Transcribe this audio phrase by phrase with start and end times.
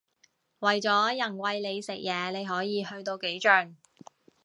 [0.57, 3.75] 為咗人餵你食嘢你可以去到幾盡